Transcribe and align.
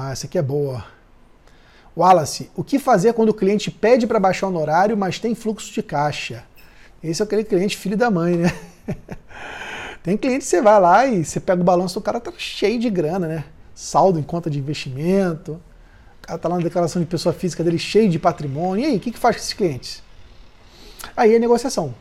Ah, 0.00 0.12
essa 0.12 0.26
aqui 0.28 0.38
é 0.38 0.42
boa. 0.42 0.84
Wallace, 1.96 2.48
o 2.54 2.62
que 2.62 2.78
fazer 2.78 3.14
quando 3.14 3.30
o 3.30 3.34
cliente 3.34 3.68
pede 3.68 4.06
para 4.06 4.20
baixar 4.20 4.46
o 4.46 4.50
honorário, 4.50 4.96
mas 4.96 5.18
tem 5.18 5.34
fluxo 5.34 5.72
de 5.72 5.82
caixa? 5.82 6.44
Esse 7.02 7.20
é 7.20 7.24
aquele 7.24 7.42
cliente 7.42 7.76
filho 7.76 7.96
da 7.96 8.08
mãe, 8.08 8.36
né? 8.36 8.54
tem 10.00 10.16
cliente 10.16 10.44
que 10.44 10.44
você 10.44 10.62
vai 10.62 10.80
lá 10.80 11.04
e 11.04 11.24
você 11.24 11.40
pega 11.40 11.60
o 11.60 11.64
balanço 11.64 11.98
do 11.98 12.00
cara, 12.00 12.20
tá 12.20 12.32
cheio 12.38 12.78
de 12.78 12.88
grana, 12.88 13.26
né? 13.26 13.44
Saldo 13.74 14.20
em 14.20 14.22
conta 14.22 14.48
de 14.48 14.60
investimento. 14.60 15.60
O 16.22 16.26
cara 16.28 16.38
tá 16.38 16.48
lá 16.48 16.58
na 16.58 16.62
declaração 16.62 17.02
de 17.02 17.08
pessoa 17.08 17.32
física 17.32 17.64
dele 17.64 17.76
cheio 17.76 18.08
de 18.08 18.20
patrimônio. 18.20 18.84
E 18.84 18.86
aí, 18.86 18.96
o 18.98 19.00
que, 19.00 19.10
que 19.10 19.18
faz 19.18 19.34
com 19.34 19.42
esses 19.42 19.52
clientes? 19.52 20.00
Aí 21.16 21.34
é 21.34 21.40
negociação. 21.40 21.92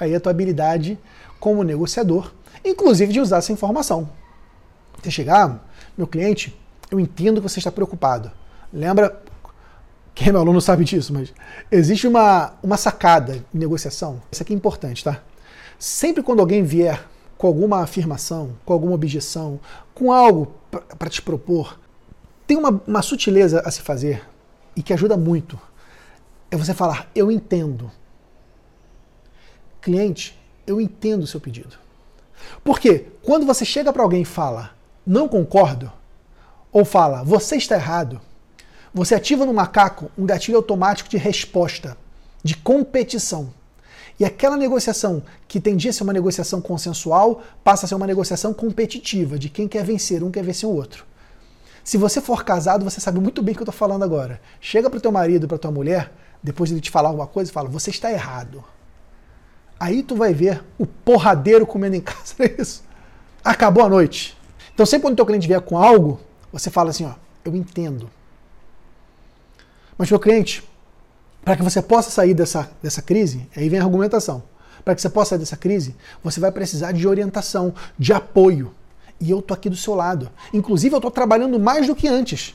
Aí 0.00 0.14
é 0.14 0.16
a 0.16 0.20
tua 0.20 0.30
habilidade 0.30 0.98
como 1.38 1.62
negociador, 1.62 2.32
inclusive 2.64 3.12
de 3.12 3.20
usar 3.20 3.36
essa 3.36 3.52
informação. 3.52 4.08
Você 5.02 5.10
chegar, 5.10 5.62
meu 5.94 6.06
cliente, 6.06 6.58
eu 6.90 6.98
entendo 6.98 7.40
que 7.40 7.48
você 7.48 7.58
está 7.58 7.70
preocupado. 7.70 8.30
Lembra, 8.72 9.20
quem 10.14 10.28
é 10.28 10.32
meu 10.32 10.40
aluno 10.40 10.60
sabe 10.60 10.84
disso, 10.84 11.12
mas 11.12 11.32
existe 11.70 12.06
uma, 12.06 12.54
uma 12.62 12.76
sacada 12.76 13.36
em 13.54 13.58
negociação. 13.58 14.20
Isso 14.32 14.42
aqui 14.42 14.52
é 14.52 14.56
importante, 14.56 15.04
tá? 15.04 15.22
Sempre 15.78 16.22
quando 16.22 16.40
alguém 16.40 16.62
vier 16.62 17.06
com 17.36 17.46
alguma 17.46 17.82
afirmação, 17.82 18.56
com 18.64 18.72
alguma 18.72 18.94
objeção, 18.94 19.60
com 19.94 20.12
algo 20.12 20.52
para 20.98 21.08
te 21.08 21.22
propor, 21.22 21.78
tem 22.46 22.56
uma, 22.56 22.82
uma 22.86 23.02
sutileza 23.02 23.62
a 23.64 23.70
se 23.70 23.80
fazer 23.80 24.26
e 24.74 24.82
que 24.82 24.92
ajuda 24.92 25.16
muito. 25.16 25.58
É 26.50 26.56
você 26.56 26.74
falar, 26.74 27.08
eu 27.14 27.30
entendo. 27.30 27.90
Cliente, 29.80 30.36
eu 30.66 30.80
entendo 30.80 31.22
o 31.22 31.26
seu 31.26 31.40
pedido. 31.40 31.76
Porque 32.64 33.06
quando 33.22 33.46
você 33.46 33.64
chega 33.64 33.92
para 33.92 34.02
alguém 34.02 34.22
e 34.22 34.24
fala, 34.24 34.70
não 35.06 35.28
concordo, 35.28 35.92
ou 36.72 36.84
fala, 36.84 37.22
você 37.22 37.56
está 37.56 37.76
errado, 37.76 38.20
você 38.92 39.14
ativa 39.14 39.46
no 39.46 39.54
macaco 39.54 40.10
um 40.16 40.26
gatilho 40.26 40.56
automático 40.56 41.08
de 41.08 41.16
resposta, 41.16 41.96
de 42.42 42.56
competição. 42.56 43.52
E 44.18 44.24
aquela 44.24 44.56
negociação 44.56 45.22
que 45.46 45.60
tendia 45.60 45.90
a 45.90 45.94
ser 45.94 46.02
uma 46.02 46.12
negociação 46.12 46.60
consensual 46.60 47.42
passa 47.62 47.86
a 47.86 47.88
ser 47.88 47.94
uma 47.94 48.06
negociação 48.06 48.52
competitiva, 48.52 49.38
de 49.38 49.48
quem 49.48 49.68
quer 49.68 49.84
vencer, 49.84 50.24
um 50.24 50.30
quer 50.30 50.42
vencer 50.42 50.68
o 50.68 50.72
outro. 50.72 51.06
Se 51.84 51.96
você 51.96 52.20
for 52.20 52.44
casado, 52.44 52.84
você 52.84 53.00
sabe 53.00 53.20
muito 53.20 53.42
bem 53.42 53.52
o 53.52 53.56
que 53.56 53.62
eu 53.62 53.64
estou 53.64 53.78
falando 53.78 54.02
agora. 54.02 54.40
Chega 54.60 54.90
para 54.90 54.98
o 54.98 55.00
teu 55.00 55.12
marido, 55.12 55.46
para 55.46 55.56
tua 55.56 55.70
mulher, 55.70 56.12
depois 56.42 56.68
de 56.68 56.74
ele 56.74 56.80
te 56.80 56.90
falar 56.90 57.08
alguma 57.08 57.26
coisa, 57.26 57.52
fala: 57.52 57.68
Você 57.68 57.90
está 57.90 58.12
errado. 58.12 58.62
Aí 59.80 60.02
tu 60.02 60.16
vai 60.16 60.34
ver 60.34 60.64
o 60.76 60.84
porradeiro 60.84 61.66
comendo 61.66 61.96
em 61.96 62.00
casa. 62.02 62.34
É 62.40 62.60
isso. 62.60 62.82
Acabou 63.44 63.84
a 63.84 63.88
noite. 63.88 64.36
Então, 64.74 64.84
sempre 64.84 65.06
quando 65.06 65.14
o 65.14 65.16
teu 65.16 65.26
cliente 65.26 65.48
vier 65.48 65.60
com 65.60 65.78
algo, 65.78 66.20
você 66.52 66.70
fala 66.70 66.90
assim: 66.90 67.04
Ó, 67.04 67.12
eu 67.44 67.54
entendo. 67.54 68.08
Mas, 69.96 70.10
meu 70.10 70.20
cliente, 70.20 70.62
para 71.44 71.56
que 71.56 71.62
você 71.62 71.82
possa 71.82 72.10
sair 72.10 72.34
dessa, 72.34 72.70
dessa 72.82 73.02
crise, 73.02 73.48
aí 73.56 73.68
vem 73.68 73.80
a 73.80 73.82
argumentação. 73.82 74.42
Para 74.84 74.94
que 74.94 75.02
você 75.02 75.08
possa 75.08 75.30
sair 75.30 75.38
dessa 75.38 75.56
crise, 75.56 75.96
você 76.22 76.38
vai 76.38 76.52
precisar 76.52 76.92
de 76.92 77.06
orientação, 77.06 77.74
de 77.98 78.12
apoio. 78.12 78.74
E 79.20 79.30
eu 79.30 79.42
tô 79.42 79.52
aqui 79.52 79.68
do 79.68 79.76
seu 79.76 79.94
lado. 79.94 80.30
Inclusive, 80.52 80.94
eu 80.94 80.98
estou 80.98 81.10
trabalhando 81.10 81.58
mais 81.58 81.86
do 81.86 81.96
que 81.96 82.06
antes. 82.06 82.54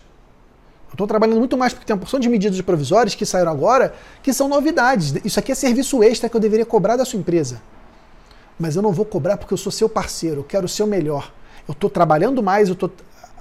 Eu 0.88 0.94
estou 0.94 1.08
trabalhando 1.08 1.40
muito 1.40 1.58
mais 1.58 1.74
porque 1.74 1.86
tem 1.86 1.94
uma 1.96 2.00
porção 2.00 2.20
de 2.20 2.30
medidas 2.30 2.62
provisórias 2.62 3.16
que 3.16 3.26
saíram 3.26 3.52
agora 3.52 3.96
que 4.22 4.32
são 4.32 4.48
novidades. 4.48 5.14
Isso 5.26 5.40
aqui 5.40 5.52
é 5.52 5.56
serviço 5.56 6.04
extra 6.04 6.30
que 6.30 6.36
eu 6.36 6.40
deveria 6.40 6.66
cobrar 6.66 6.96
da 6.96 7.04
sua 7.04 7.20
empresa. 7.20 7.62
Mas 8.60 8.76
eu 8.76 8.82
não 8.82 8.92
vou 8.92 9.04
cobrar 9.04 9.38
porque 9.38 9.54
eu 9.54 9.58
sou 9.58 9.72
seu 9.72 9.90
parceiro, 9.90 10.42
eu 10.42 10.44
quero 10.44 10.66
o 10.66 10.70
seu 10.70 10.86
melhor. 10.86 11.34
Eu 11.68 11.72
estou 11.72 11.90
trabalhando 11.90 12.44
mais, 12.44 12.70
eu 12.70 12.74
estou 12.74 12.92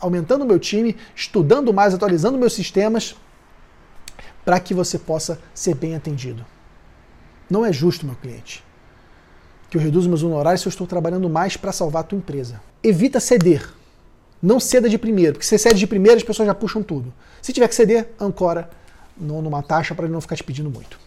aumentando 0.03 0.43
o 0.43 0.47
meu 0.47 0.59
time, 0.59 0.97
estudando 1.15 1.73
mais, 1.73 1.95
atualizando 1.95 2.37
meus 2.37 2.53
sistemas 2.53 3.15
para 4.45 4.59
que 4.59 4.75
você 4.75 4.99
possa 4.99 5.39
ser 5.55 5.77
bem 5.77 5.95
atendido. 5.95 6.45
Não 7.49 7.65
é 7.65 7.73
justo, 7.73 8.05
meu 8.05 8.17
cliente, 8.17 8.65
que 9.71 9.77
eu 9.77 9.81
reduza 9.81 10.09
meus 10.09 10.23
honorários 10.23 10.61
se 10.61 10.67
eu 10.67 10.71
estou 10.71 10.87
trabalhando 10.87 11.31
mais 11.31 11.57
para 11.57 11.71
salvar 11.71 12.01
a 12.01 12.05
tua 12.05 12.19
empresa. 12.19 12.61
Evita 12.83 13.21
ceder. 13.21 13.73
Não 14.43 14.59
ceda 14.59 14.89
de 14.89 14.99
primeiro, 14.99 15.35
porque 15.35 15.45
se 15.45 15.51
você 15.51 15.59
cede 15.59 15.79
de 15.79 15.87
primeiro, 15.87 16.17
as 16.17 16.25
pessoas 16.25 16.47
já 16.47 16.55
puxam 16.55 16.83
tudo. 16.83 17.15
Se 17.41 17.53
tiver 17.53 17.69
que 17.69 17.75
ceder, 17.77 18.11
ancora 18.19 18.69
numa 19.17 19.63
taxa 19.63 19.95
para 19.95 20.07
ele 20.07 20.13
não 20.13 20.21
ficar 20.21 20.35
te 20.35 20.43
pedindo 20.43 20.69
muito. 20.69 20.99